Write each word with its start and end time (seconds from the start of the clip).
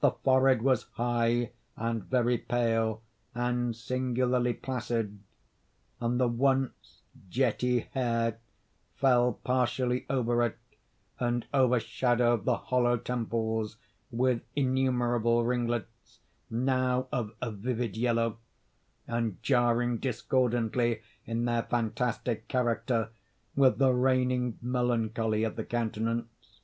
The 0.00 0.10
forehead 0.10 0.60
was 0.60 0.82
high, 0.96 1.52
and 1.76 2.04
very 2.04 2.36
pale, 2.36 3.00
and 3.34 3.74
singularly 3.74 4.52
placid; 4.52 5.18
and 5.98 6.20
the 6.20 6.28
once 6.28 7.00
jetty 7.30 7.88
hair 7.94 8.36
fell 8.96 9.32
partially 9.44 10.04
over 10.10 10.42
it, 10.42 10.58
and 11.18 11.46
overshadowed 11.54 12.44
the 12.44 12.58
hollow 12.58 12.98
temples 12.98 13.78
with 14.10 14.42
innumerable 14.54 15.42
ringlets, 15.42 16.18
now 16.50 17.08
of 17.10 17.32
a 17.40 17.50
vivid 17.50 17.96
yellow, 17.96 18.36
and 19.06 19.42
jarring 19.42 19.96
discordantly, 19.96 21.00
in 21.24 21.46
their 21.46 21.62
fantastic 21.62 22.46
character, 22.46 23.08
with 23.54 23.78
the 23.78 23.94
reigning 23.94 24.58
melancholy 24.60 25.44
of 25.44 25.56
the 25.56 25.64
countenance. 25.64 26.60